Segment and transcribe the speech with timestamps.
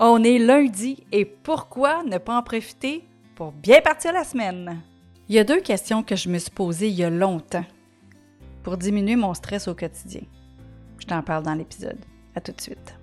[0.00, 3.04] On est lundi et pourquoi ne pas en profiter
[3.34, 4.80] pour bien partir la semaine?
[5.28, 7.64] Il y a deux questions que je me suis posées il y a longtemps
[8.62, 10.20] pour diminuer mon stress au quotidien.
[11.00, 11.98] Je t'en parle dans l'épisode.
[12.36, 12.94] À tout de suite.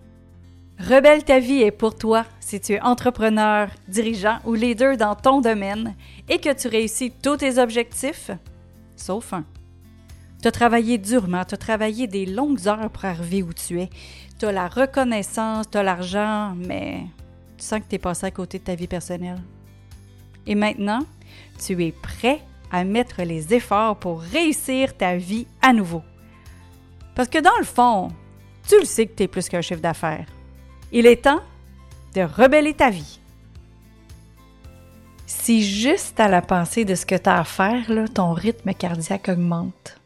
[0.79, 5.41] Rebelle ta vie est pour toi si tu es entrepreneur, dirigeant ou leader dans ton
[5.41, 5.95] domaine
[6.29, 8.31] et que tu réussis tous tes objectifs,
[8.95, 9.43] sauf un.
[10.41, 13.89] Tu as travaillé durement, tu as travaillé des longues heures pour arriver où tu es.
[14.39, 17.03] Tu as la reconnaissance, tu as l'argent, mais
[17.57, 19.41] tu sens que tu es passé à côté de ta vie personnelle.
[20.45, 21.05] Et maintenant,
[21.65, 22.41] tu es prêt
[22.71, 26.03] à mettre les efforts pour réussir ta vie à nouveau.
[27.15, 28.09] Parce que dans le fond,
[28.67, 30.27] tu le sais que tu es plus qu'un chef d'affaires.
[30.91, 31.41] Il est temps
[32.13, 33.19] de rebeller ta vie.
[35.27, 39.29] Si juste à la pensée de ce que tu as à faire, ton rythme cardiaque
[39.29, 39.99] augmente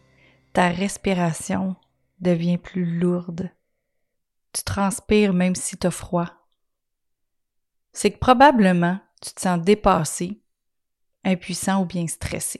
[0.67, 1.75] respiration
[2.19, 3.49] devient plus lourde.
[4.53, 6.27] Tu transpires même si tu as froid.
[7.93, 10.41] C'est que probablement tu te sens dépassé,
[11.23, 12.59] impuissant ou bien stressé.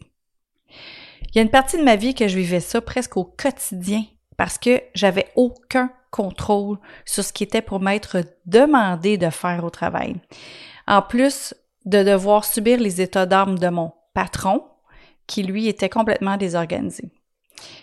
[1.30, 4.04] Il y a une partie de ma vie que je vivais ça presque au quotidien
[4.38, 9.70] parce que j'avais aucun contrôle sur ce qui était pour m'être demandé de faire au
[9.70, 10.16] travail.
[10.88, 11.54] En plus
[11.86, 14.66] de devoir subir les états d'âme de mon patron,
[15.28, 17.12] qui lui était complètement désorganisé.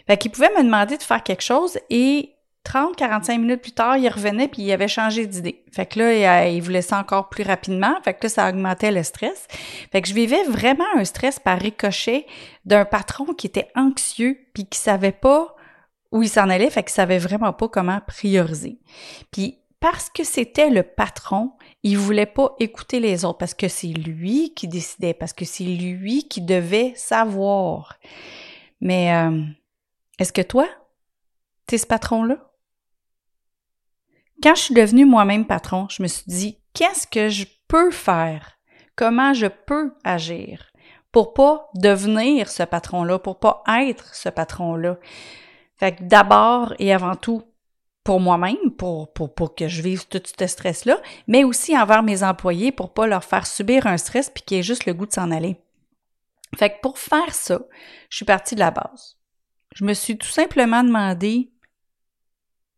[0.07, 3.97] Fait qu'il pouvait me demander de faire quelque chose et 30, 45 minutes plus tard,
[3.97, 5.65] il revenait puis il avait changé d'idée.
[5.73, 7.95] Fait que là, il voulait ça encore plus rapidement.
[8.03, 9.47] Fait que là, ça augmentait le stress.
[9.93, 12.27] Fait que je vivais vraiment un stress par ricochet
[12.65, 15.55] d'un patron qui était anxieux puis qui savait pas
[16.11, 16.71] où il s'en allait.
[16.71, 18.81] Fait qu'il savait vraiment pas comment prioriser.
[19.31, 21.53] Puis parce que c'était le patron,
[21.85, 25.65] il voulait pas écouter les autres parce que c'est lui qui décidait, parce que c'est
[25.65, 27.97] lui qui devait savoir.
[28.81, 29.43] Mais euh,
[30.19, 30.67] est-ce que toi,
[31.67, 32.39] t'es ce patron-là?
[34.43, 38.59] Quand je suis devenue moi-même patron, je me suis dit, qu'est-ce que je peux faire?
[38.95, 40.73] Comment je peux agir
[41.13, 44.99] pour pas devenir ce patron-là, pour pas être ce patron-là?
[45.79, 47.43] Fait que d'abord et avant tout,
[48.05, 52.73] pour moi-même, pour, pour, que je vive tout ce stress-là, mais aussi envers mes employés
[52.73, 55.31] pour pas leur faire subir un stress puis qu'ils aient juste le goût de s'en
[55.31, 55.57] aller.
[56.57, 57.61] Fait que pour faire ça,
[58.09, 59.17] je suis partie de la base
[59.77, 61.51] je me suis tout simplement demandé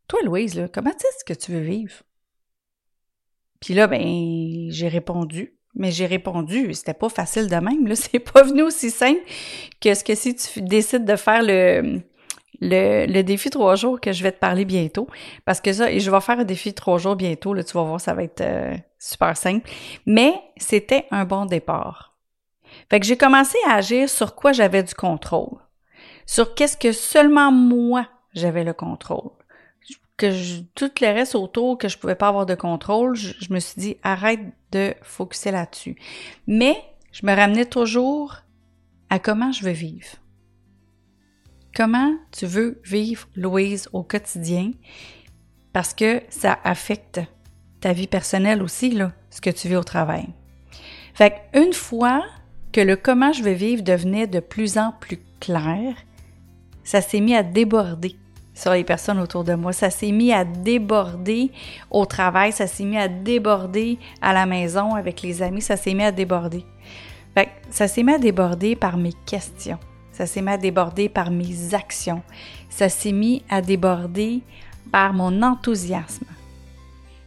[0.08, 1.94] Toi, Louise, comment est-ce que tu veux vivre?
[3.60, 5.54] Puis là, ben, j'ai répondu.
[5.74, 7.94] Mais j'ai répondu, c'était pas facile de même, là.
[7.94, 9.20] C'est pas venu aussi simple
[9.80, 12.00] que ce que si tu décides de faire le,
[12.60, 15.06] le, défi trois jours que je vais te parler bientôt.
[15.44, 17.84] Parce que ça, et je vais faire un défi trois jours bientôt, là, tu vas
[17.84, 19.70] voir, ça va être euh, super simple.
[20.04, 22.16] Mais c'était un bon départ.
[22.90, 25.58] Fait que j'ai commencé à agir sur quoi j'avais du contrôle
[26.28, 29.30] sur qu'est-ce que seulement moi j'avais le contrôle.
[30.18, 33.58] Que je, tout le reste autour que je pouvais pas avoir de contrôle, je, me
[33.58, 34.40] suis dit arrête
[34.70, 35.96] de focuser là-dessus.
[36.46, 36.76] Mais
[37.12, 38.36] je me ramenais toujours
[39.08, 40.08] à comment je veux vivre.
[41.74, 44.72] Comment tu veux vivre, Louise, au quotidien?
[45.72, 47.22] Parce que ça affecte
[47.80, 50.26] ta vie personnelle aussi, là, ce que tu vis au travail.
[51.14, 52.22] Fait une fois
[52.72, 55.94] que le comment je veux vivre devenait de plus en plus clair,
[56.88, 58.16] ça s'est mis à déborder
[58.54, 59.74] sur les personnes autour de moi.
[59.74, 61.50] Ça s'est mis à déborder
[61.90, 65.92] au travail, ça s'est mis à déborder à la maison avec les amis, ça s'est
[65.92, 66.64] mis à déborder.
[67.68, 69.78] Ça s'est mis à déborder par mes questions.
[70.12, 72.22] Ça s'est mis à déborder par mes actions.
[72.70, 74.40] Ça s'est mis à déborder
[74.90, 76.24] par mon enthousiasme.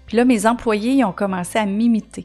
[0.07, 2.23] Puis là, mes employés ont commencé à m'imiter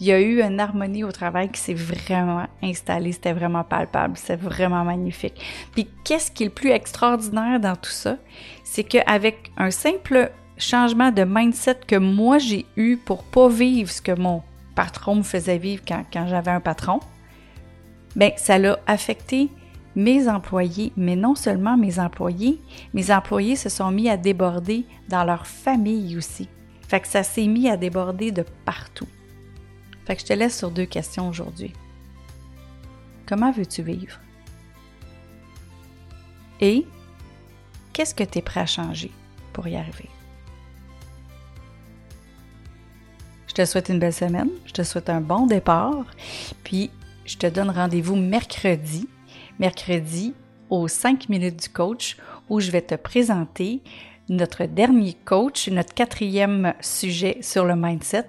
[0.00, 4.14] il y a eu une harmonie au travail qui s'est vraiment installée, c'était vraiment palpable,
[4.16, 5.40] c'est vraiment magnifique.
[5.72, 8.16] Puis qu'est-ce qui est le plus extraordinaire dans tout ça,
[8.64, 14.02] c'est qu'avec un simple changement de mindset que moi j'ai eu pour pas vivre ce
[14.02, 14.42] que mon
[14.74, 17.00] patron me faisait vivre quand, j'avais un patron,
[18.14, 19.50] ben ça l'a affecté
[19.94, 22.60] mes employés, mais non seulement mes employés,
[22.92, 26.50] mes employés se sont mis à déborder dans leur famille aussi.
[26.86, 29.08] Fait que ça s'est mis à déborder de partout.
[30.06, 31.72] Fait que je te laisse sur deux questions aujourd'hui.
[33.26, 34.20] Comment veux-tu vivre?
[36.60, 36.86] Et
[37.92, 39.10] qu'est-ce que tu es prêt à changer
[39.52, 40.08] pour y arriver?
[43.48, 46.04] Je te souhaite une belle semaine, je te souhaite un bon départ,
[46.62, 46.90] puis
[47.24, 49.08] je te donne rendez-vous mercredi,
[49.58, 50.34] mercredi
[50.70, 52.16] aux 5 minutes du coach,
[52.48, 53.82] où je vais te présenter
[54.28, 58.28] notre dernier coach, notre quatrième sujet sur le mindset.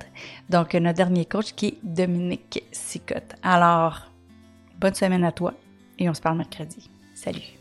[0.49, 3.35] Donc, notre dernier coach qui est Dominique Sicotte.
[3.43, 4.11] Alors,
[4.79, 5.53] bonne semaine à toi
[5.99, 6.89] et on se parle mercredi.
[7.15, 7.56] Salut!